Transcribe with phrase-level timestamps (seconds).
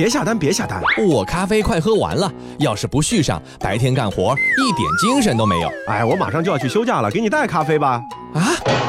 [0.00, 0.80] 别下单，别下单！
[1.06, 5.68] 我咖啡快喝完了，要是不续上，白天干活一点精神都没有。
[5.88, 8.00] 哎，我马上就要去休假了，给你带咖啡吧。
[8.32, 8.48] 啊，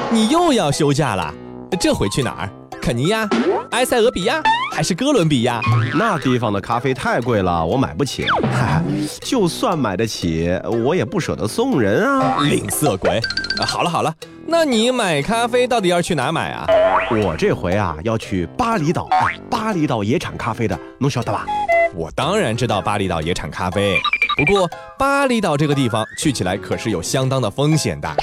[0.10, 1.33] 你又要休假了？
[1.78, 2.49] 这回去哪儿？
[2.81, 3.28] 肯尼亚、
[3.71, 4.42] 埃塞俄比亚
[4.74, 5.60] 还是哥伦比亚？
[5.94, 8.25] 那地方的咖啡太贵了，我买不起。
[9.21, 12.37] 就算买得起，我也不舍得送人啊！
[12.43, 13.19] 吝啬鬼！
[13.67, 14.15] 好了好了，
[14.52, 16.66] 那你买咖啡到底要去哪买啊？
[17.09, 19.08] 我这回啊要去巴厘岛，
[19.50, 21.46] 巴厘岛也产咖啡的，侬晓得吧？
[21.96, 23.98] 我当然知道巴厘岛也产咖啡，
[24.36, 24.70] 不过
[25.00, 28.14] 巴厘岛这个地方去起来可是有相当的风险的。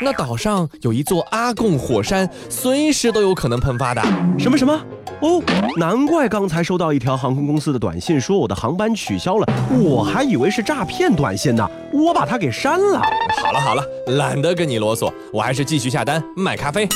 [0.00, 4.02] 那岛上有一座阿贡火山，随时都有可能喷发的。
[4.40, 4.76] 什么什么？
[5.20, 5.42] 哦，
[5.78, 9.46] 难怪刚才收到一条航空公司的短信，说我的航班取消了，
[9.80, 13.00] 我还以为是诈骗短信呢，我把它给删了。
[13.42, 13.82] 好了好了，
[14.18, 16.86] 懒得跟你啰嗦，我还是继续下单买咖啡。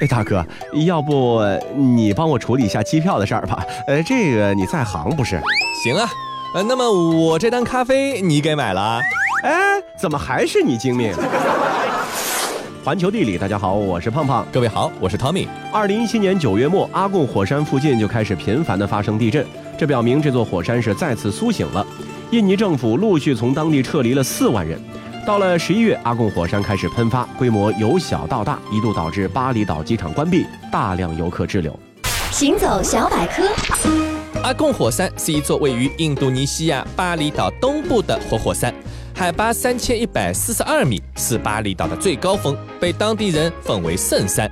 [0.00, 0.44] 哎，大哥，
[0.86, 1.40] 要不
[1.76, 3.64] 你帮我处理一下机票的事儿吧？
[3.86, 5.40] 呃，这个你在行不是？
[5.84, 6.10] 行啊，
[6.54, 9.00] 呃，那么我这单咖啡你给买了？
[9.44, 11.14] 哎，怎么还是你精明？
[12.82, 14.46] 环球地理，大家好，我是胖胖。
[14.50, 15.46] 各位好，我是 Tommy。
[15.70, 19.46] 二零一七年九月末，阿贡火山附近就开始频繁的发生地震，
[19.78, 21.86] 这表明这座火山是再次苏醒了。
[22.30, 24.80] 印尼政府陆续从当地撤离了四万人。
[25.26, 31.78] 到了十一月，阿贡火山开始喷发，规模由小到大，一度导致巴厘岛机场关闭，大量游客滞留。
[32.30, 33.42] 行走小百科。
[34.42, 38.74] 阿贡火山是一座位于印度尼西亚巴厘岛东部的活火山。
[39.20, 44.50] 海拔三千一百四十二米，是巴厘岛的最高峰，被当地人奉为圣山。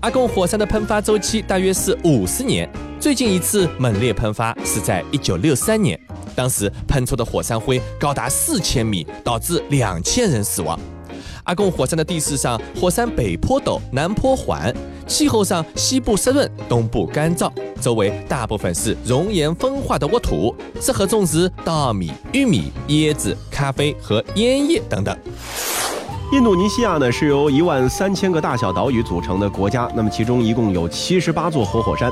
[0.00, 2.68] 阿贡火山的喷发周期大约是五十年，
[3.00, 5.98] 最近一次猛烈喷发是在一九六三年，
[6.36, 10.78] 当时喷出的火山灰高达四千米，导致两千人死亡。
[11.44, 14.70] 阿贡火山的地势上，火山北坡陡，南坡缓；
[15.12, 25.14] 气候上，西部湿润，东部干燥，周围大部分是熔岩风化的沃土，适合种植稻米、玉米、椰子、咖啡和烟叶等等。
[26.32, 32.10] 印度尼西亚呢是由一万三千个大小岛屿组成的国家，那么其中一共有七十八座活火山。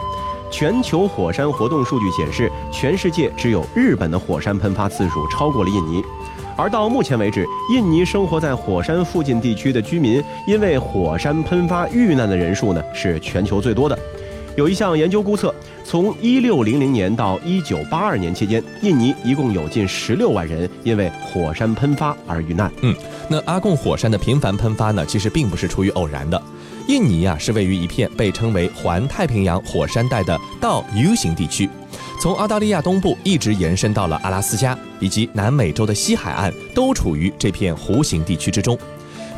[0.50, 6.04] 全球火山活动数据显示，全世界只有日本的火山喷发次数超过了印尼。
[6.56, 13.98] 而到目前为止，印尼生活在火山附近地区的居民因为火山喷发遇难的人数呢，是全球最多的。
[14.56, 22.70] 有一项研究估测，从一六零零年到一九八二年期间，印尼一共有近十六万人因为火山喷发而遇难。
[22.82, 22.94] 嗯，
[23.28, 26.42] 那阿贡火山的频繁喷发呢，其实并不是出于偶然的。
[26.88, 31.70] 印尼啊，是位于一片被称为环太平洋火山带的倒 U 型地区。
[32.20, 38.76] 从澳大利亚东部一直延伸到了阿拉斯加以及南美洲的西海岸，都处于这片弧形地区之中。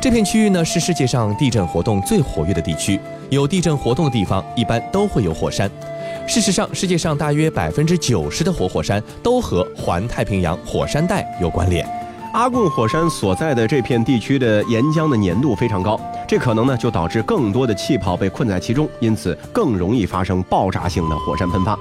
[0.01, 2.99] 这片区域呢是世界上地震活动最活跃的地区，
[3.29, 5.71] 有地震活动的地方一般都会有火山。
[6.27, 11.87] 事实上，世界上大约百分之九十的活火山都和环太平洋火山带有关联。
[12.33, 21.79] 阿贡火山所在的这片地区的岩浆的粘度非常高，这可能呢就导致更多的气泡被困在其中，因此更容易发生爆炸性的火山喷发。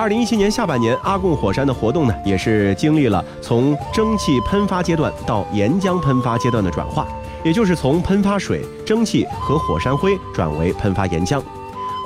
[0.00, 7.06] 二零一七年下半年，阿贡火山的活动呢，也是经历了从蒸汽喷发阶段到岩浆喷发阶段的转化，
[7.44, 11.42] 也就是从喷发水、蒸汽和火山灰转为喷发岩浆。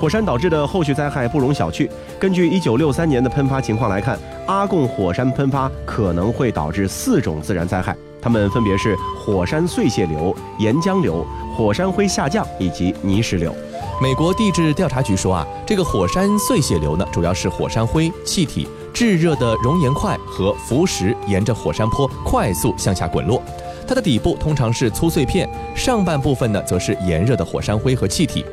[0.00, 1.88] 火山导致的后续灾害不容小觑。
[2.18, 4.18] 根据一九六三年的喷发情况来看，
[4.48, 11.24] 阿贡火山喷发可能会导致四种自然灾害，它们分别是火山碎屑流、岩浆流、
[11.56, 13.54] 火山灰下降以及泥石流。
[14.02, 23.40] 美国地质调查局说啊，这个火山碎屑流呢，主要是火山灰、气体、炙热的熔岩块和浮石沿着火山坡快速向下滚落。
[23.86, 28.44] 它的底部通常是粗碎片，上半部分呢则是炎热的火山灰和气体。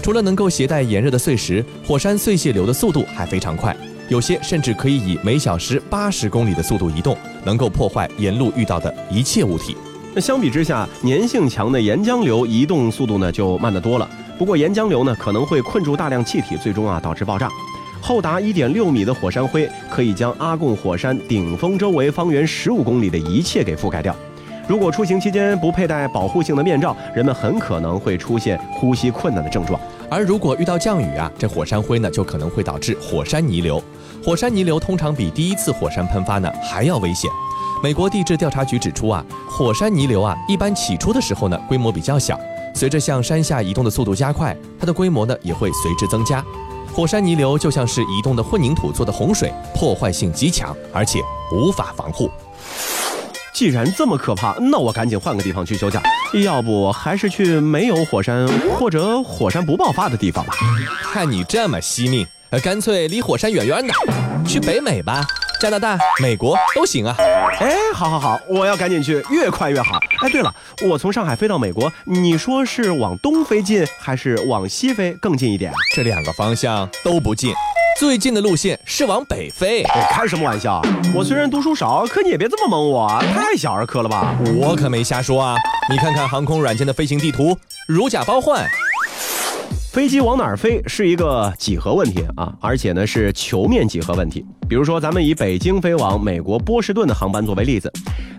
[0.00, 3.76] 除了能够携带炎热的碎石，火山碎屑流的速度还非常快，
[4.08, 9.76] 有些甚至可以以每小时八十公里的速度移动，能够破坏沿路遇到的一切物体。
[10.14, 14.08] 那相比之下，粘性强的岩浆流移动速度呢就慢得多了。
[14.38, 17.48] 不过岩浆流呢可能会困住大量气体，最终啊导致爆炸。
[18.00, 24.14] 厚达一点六米的火山灰可以将阿贡火山顶峰周围方圆十五公里的一切给覆盖掉。
[24.68, 29.80] 如果出行期间不佩戴保护性的面罩，人们很可能会出现呼吸困难的症状。
[30.10, 33.82] 而如果遇到降雨啊，这火山灰呢就可能会导致火山泥流。
[34.22, 37.30] 火山泥流通常比第一次火山喷发呢还要危险。
[37.82, 42.38] 美国地质调查局指出啊，火山泥流啊一般起初的时候呢规模比较小。
[42.74, 46.44] 随着向山下移动的速度加快，它的规模呢也会随之增加。
[46.92, 51.20] 火山泥流就像是移动的混凝土做的洪水，破坏性极强，而且
[51.52, 52.30] 无法防护。
[53.52, 56.02] 既然这么可怕，那我赶紧换个地方去休假。
[56.42, 60.54] 要不还是去没有火山或者火山不爆发的地方吧。
[61.12, 62.26] 看你这么惜命，
[62.62, 63.94] 干脆离火山远远的。
[64.44, 65.24] 去北美吧，
[65.60, 67.14] 加拿大、美国都行啊。
[67.60, 70.00] 哎，好好好，我要赶紧去，越快越好。
[70.24, 70.54] 哎，对了，
[70.88, 75.70] 我从上海飞到美国，你说是往东飞近，还是往西飞更近一点？
[75.94, 77.52] 这两个方向都不近，
[78.00, 79.82] 最近的路线是往北飞。
[79.82, 80.80] 哎，开什么玩笑？
[81.14, 84.34] 我虽然读书少，可你也别这么蒙我，太小儿科了吧？
[84.56, 85.58] 我可没瞎说啊！
[85.90, 87.54] 你看看航空软件的飞行地图，
[87.86, 88.66] 如假包换。
[89.92, 94.44] 飞机往哪儿飞是一个几何问题啊，而且呢是球面几何问题。
[94.68, 97.92] 比如说，咱们以北京飞往美国波士顿的航班作为例子，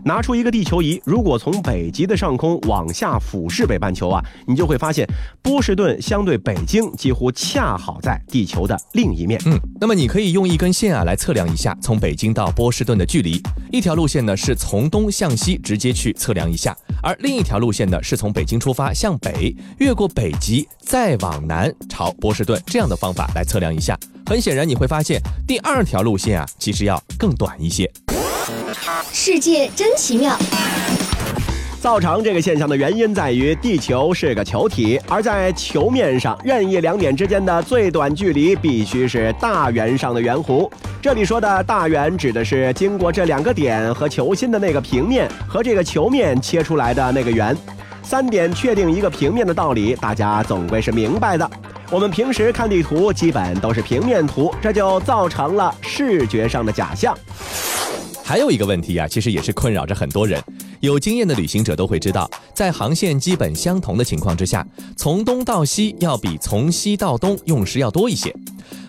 [0.05, 5.07] 拿出一个地球仪，如果从北极的上空往下俯视北半球啊，你就会发现
[5.41, 9.41] 波士顿相对北京几乎恰好在地球的另一面。
[9.47, 13.41] 嗯，那么你可以用一根线啊来测量一下从北京到波士顿的距离。
[13.71, 23.97] 一条路线呢是从东向西直接去测量一下，而另一条路线呢是从北京出发向北，越过北极，再往南朝波士顿这样的方法来测量一下。
[24.27, 27.91] 很显然你会发现第二条路线啊其实要更短一些。
[29.11, 30.37] 世界真奇妙。
[31.79, 40.67] 造成这个现象的原因在于地球是个球体，而在球面上任意两点之间的最短距离必须是大圆上的圆弧。
[41.01, 47.55] 这里说的大圆指的是经过这两个点和球心的那个平面和这个球面切出来的那个圆。
[48.01, 51.49] 三点确定一个平面的道理，大家总归是明白的。
[51.91, 57.15] 我们平时看地图基本都是平面图，这就造成了视觉上的假象。
[58.27, 60.41] 还有一个问题啊，其实也是困扰着很多人。
[60.79, 64.65] 有经验的旅行者都会知道，在航线基本相同的情况之下，
[64.97, 68.35] 从东到西要比从西到东用时要多一些。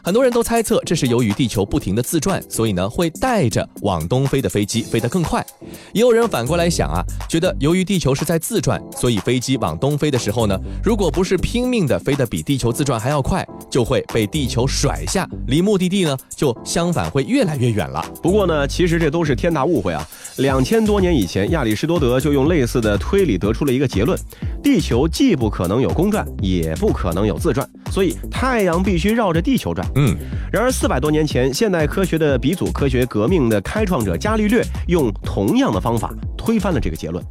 [0.03, 5.44] 很多人都猜测这是由于地球不停的自转，所以呢会带着往东飞的飞机飞得更快。
[5.93, 18.03] 也有人反过来想啊，觉得由于地球是在自转，所以飞机往东飞的时候呢，如果不是拼命的飞得比地球自转还要快，就会被地球甩下，离目的地呢就相反会越来越远了。
[18.23, 20.06] 不过呢，其实这都天大误会啊！
[20.37, 24.19] 两千多年以前，亚里士多德就用类似的推理得出了一个结论：
[24.62, 29.87] 地球既不可能有公转，也不可能有自转，所以太阳必须绕着地球转。
[29.94, 30.14] 嗯，
[30.52, 37.25] 然而四百多年前，现代科学的鼻祖、科学革命的开创者伽利略用同样的方法推翻了这个结论。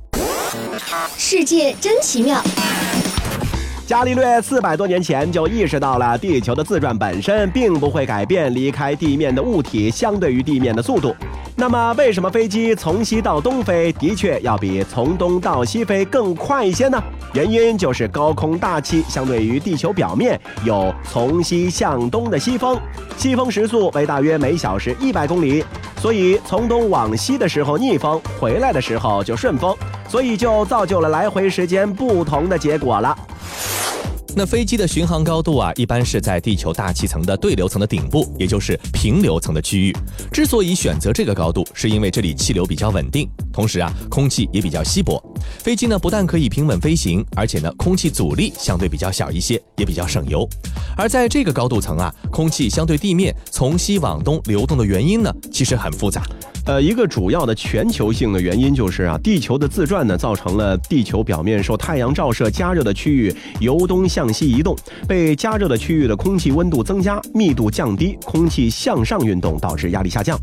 [1.17, 2.41] 世界真奇妙。
[3.87, 11.15] 伽利略四百多年前就意识到了地球的自转本身并不会改变离开地面的物体相对于地面的速度。
[11.57, 17.01] 那么，为什么飞机从西到东飞的确要比从东到西飞更快一些呢？
[17.33, 22.77] 原因就是高空大气相对于地球表面有从西向东的西风，
[23.15, 25.63] 西风时速为大约每小时一百公里，
[25.95, 29.73] 所以从东往西的时候逆风，回来的时候就顺风，
[30.09, 33.17] 所以就造就了来回时间不同的结果了。
[34.37, 39.95] 那飞机的巡航高度啊，一般是在地球大气层的对流层的顶部，也就是平流层的区域。
[40.29, 45.23] 之所以选择这个高度，是因为这里气流比较稳定，同时啊，空气也比较稀薄。
[45.59, 50.45] 飞机呢，不但可以平稳飞行，而且呢，空气阻力相对比较小一些，也比较省油。
[50.97, 56.23] 而在这个高度层啊，空气相对地面从西往东流动的原因呢，其实很复杂。
[56.65, 64.75] 呃，一个主要的全球性的原因就是啊，地球的自转呢，造成了地球表面受太阳照射加热的区域由东向西移动，
[65.07, 70.35] 被加热的区域的空气温度增加，密度降低，空气向上运动，导致压力下降；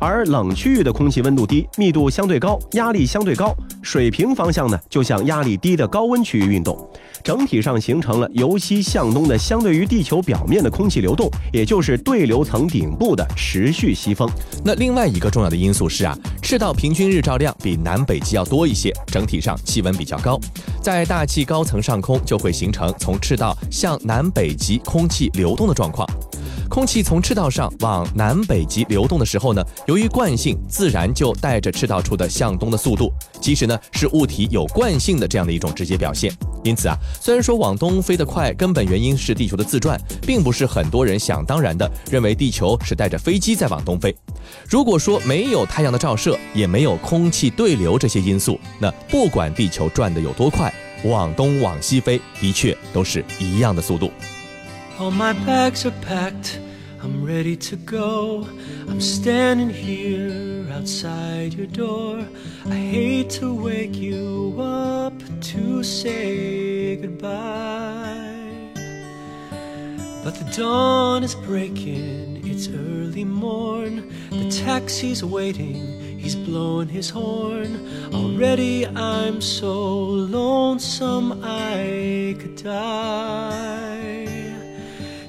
[0.00, 6.78] 而冷区域的空气温度低，密度相对高，压力相对高，水平方向呢，就向压力低的高温区域运动。
[7.22, 14.28] 整体上形成了由西向东的相对于地球表面的空气流动，也就是对流层顶部的持续西风。
[14.62, 20.38] 那另外一个重要的因素是啊，赤道平均日照量比南北极要多一些，整体上气温比较高，
[20.82, 26.06] 在大气高层上空就会形成从赤道向南北极空气流动的状况。
[26.68, 36.32] 空气从赤道上往南北极流动的时候呢，由于惯性，自然就带着赤道处的向东的速度，其实呢是物体有惯性的这样的一种直接表现。
[36.64, 44.14] 因此啊，虽然说往东飞得快，根本原因是地球的自转，并不是很多人想当然的认为地球是带着飞机在往东飞。
[44.68, 50.72] 如果说没有太阳的照射，也没有空气对流这些因素，那不管地球转得有多快，
[51.04, 54.10] 往东往西飞的确都是一样的速度。
[54.96, 56.60] All my bags are packed,
[57.02, 58.48] I'm ready to go.
[58.88, 62.24] I'm standing here outside your door.
[62.66, 65.12] I hate to wake you up
[65.50, 68.70] to say goodbye.
[70.22, 74.12] But the dawn is breaking, it's early morn.
[74.30, 77.84] The taxi's waiting, he's blowing his horn.
[78.14, 84.03] Already I'm so lonesome I could die.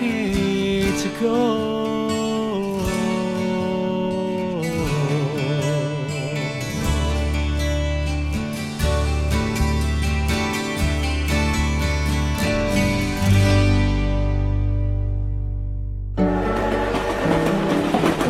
[0.00, 2.80] hate to go.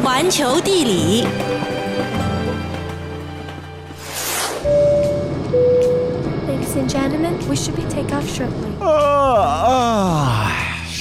[0.02, 1.24] “环球地理”。
[6.48, 8.66] Ladies and gentlemen, we should be take off shortly.
[8.80, 9.79] 啊啊！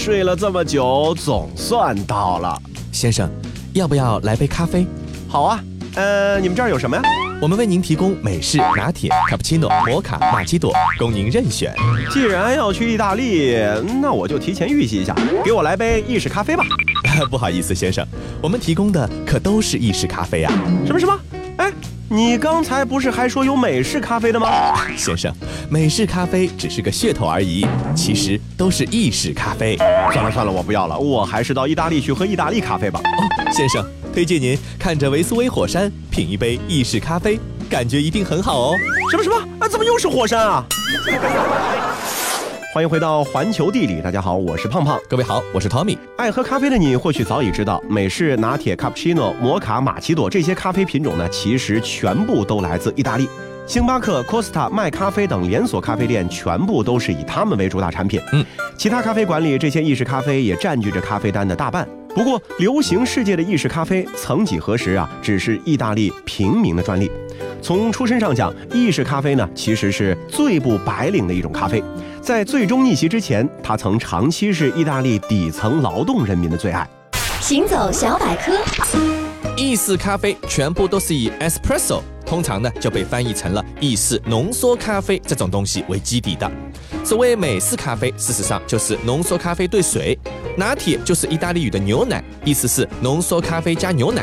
[0.03, 2.57] 睡了这么久，总算到了。
[2.91, 3.31] 先生，
[3.75, 4.87] 要不要来杯咖啡？
[5.29, 5.63] 好啊，
[5.95, 7.03] 呃，你们这儿有什么呀？
[7.39, 11.75] 我们为您提供美式、拿铁、卡布奇诺、摩卡、玛奇朵，供您任选。
[12.11, 13.55] 既然要去意大利，
[14.01, 15.15] 那我就提前预习一下，
[15.45, 16.65] 给我来杯意式咖啡吧。
[17.31, 18.03] 不好意思，先生，
[18.41, 20.51] 我们提供的可都是意式咖啡啊。
[20.87, 21.21] 什么什么？
[21.59, 21.71] 哎，
[22.13, 24.49] 你刚才不是还说有美式咖啡的吗？
[24.97, 25.33] 先生，
[25.71, 27.65] 美式咖啡只是个噱头而已，
[27.95, 29.77] 其实都是意式咖啡。
[30.13, 32.99] 算了算了，我不要了，我还是到意大利去喝意大利咖啡吧。
[32.99, 37.39] 哦，先生，推荐您看着维苏威火山，品一杯意式咖啡，
[37.71, 38.75] 感觉一定很好哦。
[39.09, 39.37] 什么什么？
[39.61, 40.65] 啊，怎么又是火山啊？
[42.73, 44.97] 欢迎回到环球地理，大家好，我是胖胖。
[45.09, 45.99] 各位好，我是 Tommy。
[46.17, 53.29] 爱喝咖啡的你或许早已知道，美式、拿铁、卡布奇诺、摩卡、玛奇朵这些咖啡品种呢，其实全部都来自意大利。
[53.67, 58.21] 星巴克、Costa、麦咖啡等连锁咖啡店全部都是以他们为主打产品。
[58.33, 58.47] 嗯，
[58.77, 61.89] 其他咖啡馆里这些意式咖啡也占据着咖啡单的大半。
[62.15, 67.11] 不过，流行世界的意式咖啡，曾几何时啊，只是意大利平民的专利。
[67.61, 71.83] 从出身上讲，意式咖啡呢，其实是最不白领的一种咖啡。
[72.23, 76.87] 在最终逆袭之前，他曾长期是意大利底层劳动人民的最爱。
[77.41, 78.53] 行走小百科，
[79.57, 86.51] 意式咖啡全部都是以 espresso，通常呢就被翻译成了意式浓缩咖啡这种东西为基底的。
[87.03, 90.19] 所谓美式咖啡，事实上就是浓缩咖啡兑水。
[90.59, 94.23] 拿铁就是意大利语的牛奶，意思是浓缩咖啡加牛奶。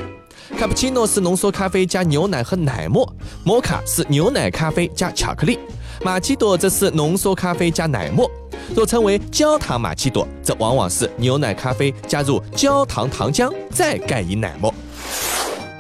[0.58, 3.12] 卡布奇诺是浓缩咖啡加牛奶和奶沫，
[3.44, 5.58] 摩卡是牛奶咖啡加巧克力，
[6.04, 8.30] 玛奇朵则是浓缩咖啡加奶沫。
[8.76, 14.74] 若称为焦糖玛奇朵，则往往是牛奶咖啡加入焦糖糖浆，再盖以奶沫。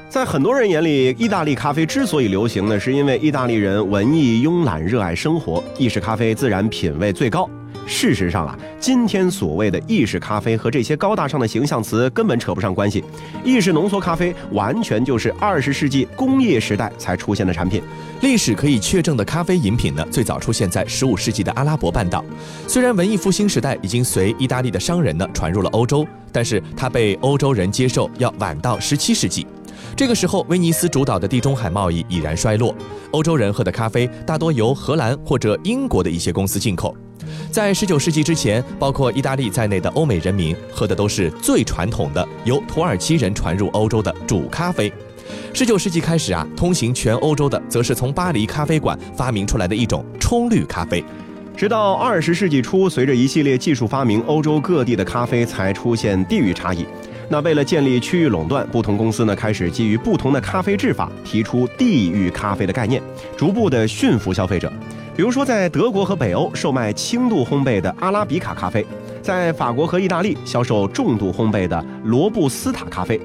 [0.09, 7.47] 在很多人眼里，意大利咖啡之所以流行呢，是因为意大利人文艺、慵懒、热爱生活，意式咖啡自然品味最高。
[7.89, 13.01] 事实上啊，今天所谓的意式咖啡和这些高大上的形象词根本扯不上关系。
[13.45, 17.81] 意式浓缩咖啡完全就是二十世纪工业时代才出现的产品。
[18.21, 22.23] 历史可以确证的咖啡饮品呢，最早出现在十五世纪的阿拉伯半岛。
[22.67, 29.47] 虽然文艺复兴时代已经随意大利的商人呢传入了欧洲，但是它被欧洲人接受要晚到十七世纪。
[29.95, 32.75] 这个时候，威尼斯主导的地中海贸易已然衰落，
[33.11, 36.93] 欧洲人喝的咖啡大多由荷兰或者英国的一些公司进口。
[37.51, 44.91] 在十九世纪之前，包括意大利在内的欧美人民喝的都是最传统的由土耳其人传入欧洲的煮咖啡。
[45.53, 51.03] 十九世纪开始啊，通行全欧洲的则是从巴黎咖啡馆发明出来的一种冲滤咖啡。
[51.55, 56.85] 直到二十世纪初，随着一系列技术发明，欧洲各地的咖啡才出现地域差异。
[57.29, 63.01] 那为了建立区域垄断，不同公司呢开始基于不同的咖啡制法，提出地域咖啡的概念，
[63.35, 64.71] 逐步的驯服消费者。
[65.17, 68.85] 比如说，在德国和北欧售卖轻度烘焙的阿拉比卡咖啡，
[69.19, 73.19] 在法国和意大利销售重度烘焙的罗布斯塔咖啡。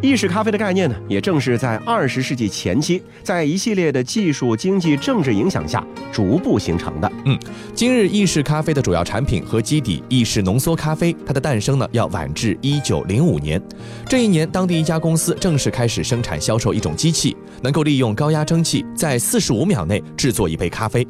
[0.00, 7.10] 意式咖啡的概念呢，也正是在二十世纪前期，在一系列的技术、经济、政治影响下逐步形成的。
[7.24, 7.36] 嗯，
[7.74, 13.60] 今日意式咖啡的主要产品和基底意式浓缩咖啡，它的诞生呢要晚至一九零五年。
[14.08, 21.04] 这一年，当地一家公司正式开始生产销售一种机器，能够利用高压蒸汽在四十五秒内制作一杯咖啡。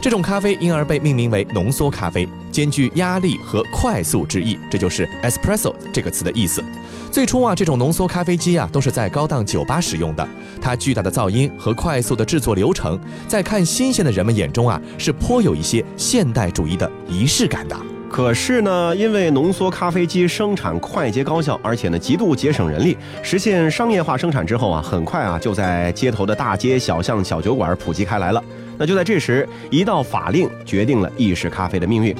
[0.00, 6.62] 这种咖啡因而被命名为浓缩咖啡，兼具压力和快速之意，这就是 espresso 这个词的意思。
[7.10, 10.28] 最初啊，这种浓缩咖啡机啊都是在高档酒吧使用的，
[10.60, 17.76] 它巨大的噪音和快速的制作流程，在看新鲜的人们眼中啊是颇有一些现代主义的仪式感的。
[18.10, 28.42] 可是呢，因为浓缩咖啡机生产快捷高效，而且呢极度节省人力，实现商业化生产之后啊，很快啊就在街头的大街小巷、小酒馆普及开来了。
[28.78, 32.14] 那就在这时，一道法令决定了意式咖啡的命运。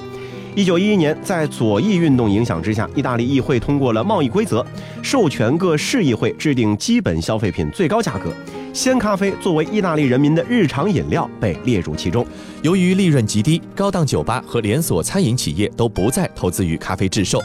[0.54, 4.66] 一九一一年，在左翼运动影响之下，意大利议会通过了贸易规则，
[5.02, 8.32] 授权各市议会制定基本消费品最高价格。
[8.72, 12.26] 鲜咖啡作为意大利人民的日常饮料被列入其中。
[12.62, 17.40] 由于利润极低，高档酒吧和连锁餐饮企业都不再投资于咖啡制售，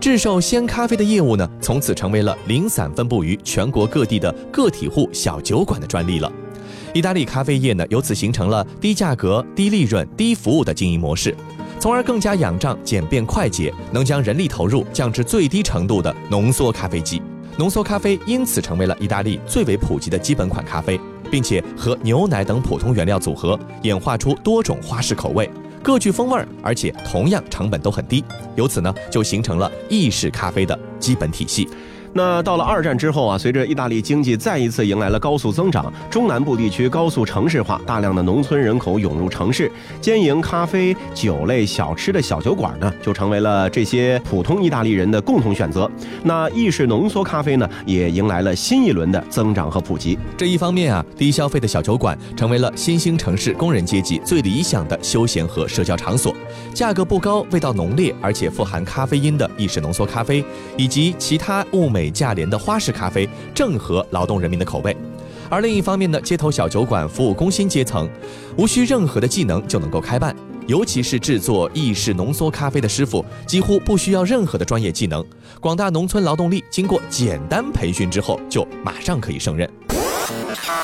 [0.00, 6.30] 制售鲜咖啡的业务呢，从此成为了零散分布于全国各地的个体户小酒馆的专利了。
[6.96, 11.36] 意大利咖啡业呢，由此形成了低价格、低利润、低服务的经营模式。
[11.78, 17.20] 从而更加仰仗简便快捷，能将人力投入降至最低程度的浓缩咖啡机。
[17.58, 20.98] 浓缩咖啡因此成为了意大利最为普及的基本款咖啡，
[21.30, 25.50] 并且和牛奶等普通原料组合，演化出多种花式口味，
[25.82, 28.24] 各具风味，而且同样成本都很低。
[28.54, 31.68] 由此呢，就形成了意式咖啡的基本体系。
[32.16, 39.70] 那到了二战之后啊，随着意大利经济再一次迎来了高速增长，中南部地区高速城市化，大量的农村人口涌入城市，
[40.00, 45.90] 兼营咖啡、酒类小吃的小酒馆呢，就成为了这些普通意大利人的共同选择。
[46.22, 50.18] 那意式浓缩咖啡呢，也迎来了新一轮的增长和普及。
[50.38, 56.34] 这一方面啊，低消费的小酒馆成为了新兴城市工人阶级最理想的休闲和社交场所，
[56.76, 60.44] 价格不高、味道浓烈而且富含咖啡因的意式浓缩咖啡，
[60.76, 62.10] 以及其他物美。
[62.10, 64.96] 价廉的花式咖啡正合劳动人民的口味，
[65.50, 68.08] 而另一方面呢，街头小酒馆服务工薪阶层，
[68.56, 70.34] 无需任何的技能就能够开办，
[70.66, 75.24] 尤其是制作意式浓缩咖啡的师傅，几乎不需要任何的专业技能，
[75.60, 79.70] 广大农村劳动力经过简单培训之后，就马上可以胜任。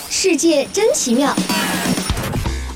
[0.08, 1.34] 世界真奇妙。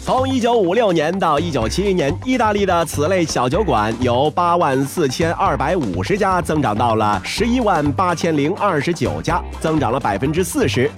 [0.07, 10.89] 从一九五六年到一九七一年，意大利的此类小酒馆由八万四千二百五十家增长到了十一万八千零二十九家，增长了百分之四十。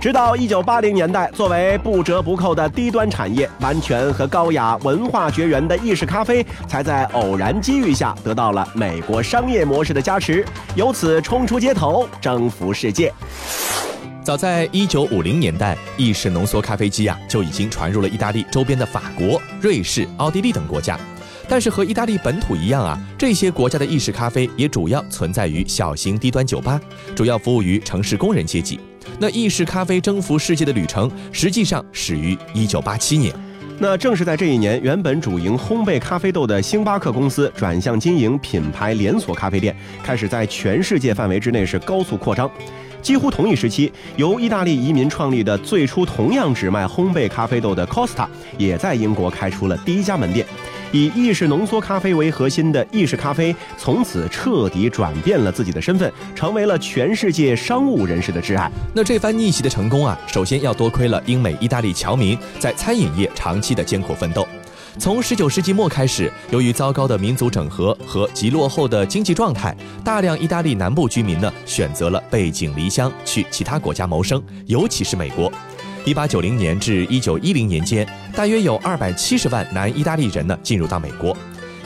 [0.00, 13.12] 直到一九八零年代，作为不折不扣的低端产业，完全和高雅文化绝缘的意式咖啡，才在偶然机遇下得到了美国商业模式的加持，由此冲出街头，征服世界。
[14.24, 20.96] 早在一九五零年代，意式浓缩咖啡机啊就已经传入了意大利周边的法国、瑞士、奥地利等国家。
[21.48, 26.80] 但是和意大利本土一样啊，这些国家的意式咖啡也主要存在于小型低端酒吧，
[27.16, 28.78] 主要服务于城市工人阶级。
[29.18, 33.34] 那意式咖啡征服世界的旅程，实际上始于一九八七年。
[33.80, 42.48] 那正是在这一年，原本主营烘焙咖啡豆的星巴克公司转向经营品牌连锁咖啡店，开始在全世界范围之内是高速扩张。
[43.02, 50.46] 几乎同一时期，由意大利移民创立的最初同样只卖烘焙咖啡豆的 Costa，也在英国开出了第一家门店。
[50.92, 58.70] 以意式浓缩咖啡为核心的意式咖啡，从此彻底转变了自己的身份，成为了全世界商务人士的挚爱。
[58.94, 64.46] 那这番逆袭的成功啊，首先要多亏了英美意大利侨民在餐饮业长期的艰苦奋斗。
[64.98, 69.74] 从十九世纪末开始，由于糟糕的民族整合和极落后的经济状态，
[70.04, 75.50] 大量意大利南部居民呢选择了背井离乡去其他国家谋生，尤其是美国。
[76.04, 81.36] 一八九零年至一九一零年间，大约有二百七十万南意大利人呢进入到美国。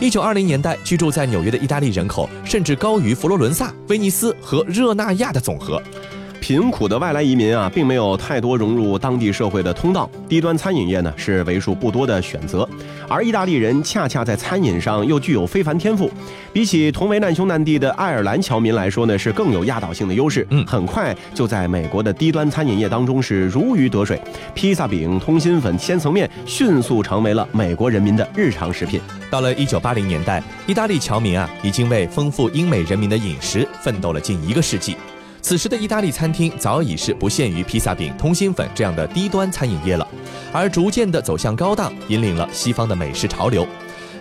[0.00, 5.80] 一九二零年代，居住在纽约的意大利人口甚至高于佛罗伦萨、威尼斯和热那亚的总和。
[6.46, 12.68] 贫苦的外来移民啊，并没有太多融入当地社会的通道，低端餐饮业呢是为数不多的选择。
[13.08, 16.08] 而意大利人恰恰在餐饮上又具有非凡天赋，
[16.52, 20.46] 比起同为难兄难弟的爱尔兰侨民来说呢，是更有压倒性的优势。
[20.50, 24.16] 嗯，很快就在美国的低端餐饮业当中是如鱼得水，
[24.54, 29.00] 披萨饼、通心粉、千层面迅速成为了美国人民的日常食品。
[29.28, 34.96] 到了一九八零年代，意大利侨民啊，已经为丰富英美人民的饮食奋斗了近一个世纪。
[35.46, 40.04] 此时的意大利餐厅早已是不限于披萨饼、通心粉这样的低端餐饮业了，
[40.52, 43.64] 而逐渐的走向高档，引领了西方的美食潮流。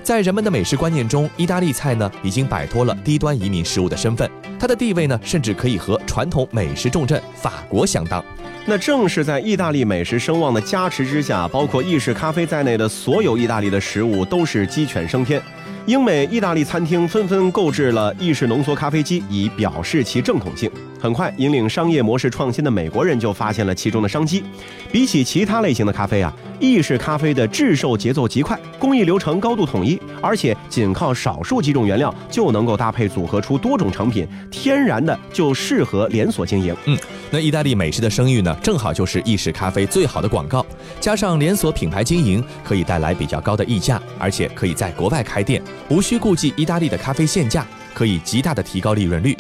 [0.04, 8.24] 在人们的美食观念中，意大利菜呢已经摆脱了低端移民食物的身份，它的地位呢甚至可以和传统美食重镇法国相当。
[8.68, 15.42] 那正是在意大利美食声望的加持之下，包括意式咖啡在内的所有意大利的食物都是鸡犬升天。
[15.86, 20.70] 英美意大利餐厅纷纷购置了意式浓缩咖啡机，以表示其正统性。
[21.00, 24.44] 很快，引领商业模式创新的美国人就发现了其中的商机。
[24.92, 36.76] 比起其他类型的咖啡啊，意式咖啡的制售节奏极快，工艺流程高度统一，而且仅靠少数几种原料就能够搭配组合出多种成品，天然的就适合连锁经营。
[36.86, 36.98] 嗯，
[37.30, 40.66] 那意大利美食的声誉呢，正好就是意式咖啡最好的广告。
[41.00, 49.36] 加上连锁品牌经营，可以带来比较高的溢价，而且可以在国外开店，无需顾忌意大利的咖啡限价，可以极大的提高利润率。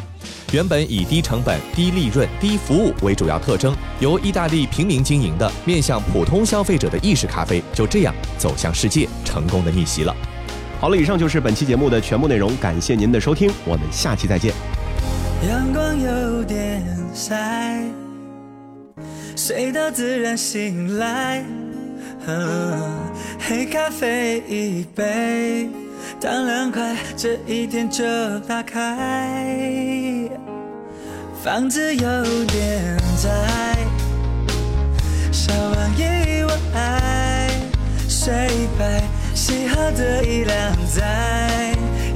[0.51, 10.15] 原本以低成本、低利润、低服务为主要特征，由意大利平民经营的面向普通消费者的意式咖啡，就这样走向世界，成功的逆袭了。
[10.79, 14.53] 好了，以上就是本期节目的全部内容，感谢您的收听，我们下期再见。
[15.49, 17.83] 阳光有点晒，
[19.35, 21.43] 睡到自然醒来。
[23.39, 25.69] 黑咖啡一杯，
[26.19, 28.03] 当凉快，这一天就
[28.41, 30.29] 打开。
[31.43, 32.01] 房子有
[32.45, 33.29] 点窄，
[35.31, 37.49] 小玩意我爱，
[38.09, 41.75] 睡白，洗好的衣晾在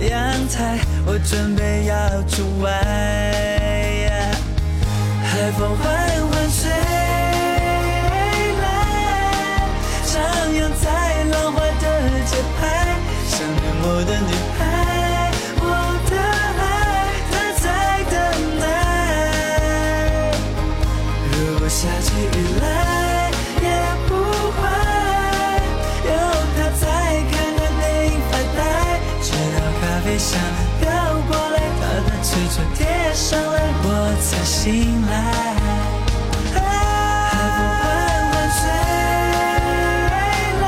[0.10, 2.70] 阳台，我准备要出外。
[5.22, 5.88] 海风缓
[6.32, 6.39] 缓
[34.70, 35.12] 醒来，
[36.54, 36.56] 海
[37.58, 37.84] 风缓
[38.30, 38.62] 缓吹
[40.62, 40.64] 来，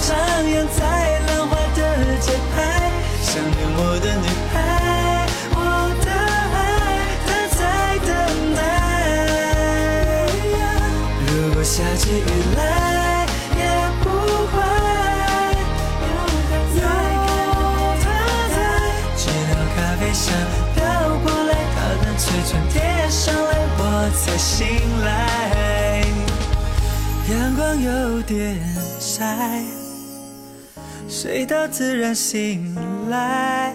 [0.00, 0.08] 徜
[0.46, 0.80] 徉在
[1.26, 1.78] 浪花的
[2.20, 2.56] 节拍，
[3.20, 4.56] 想念我的女孩，
[5.52, 5.58] 我
[6.06, 6.08] 的
[6.54, 6.56] 爱，
[7.26, 7.60] 她在
[8.06, 8.08] 等
[8.56, 8.58] 待。
[11.26, 12.22] 如果下起雨
[12.56, 12.73] 来。
[24.10, 24.66] 才醒
[25.04, 26.04] 来。
[27.30, 28.60] 阳光有点
[29.00, 29.62] 晒，
[31.08, 32.74] 睡到自然醒
[33.08, 33.74] 来。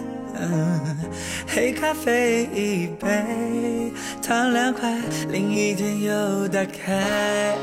[1.46, 4.96] 黑咖啡一杯，糖两块，
[5.30, 7.54] 另一天又打开。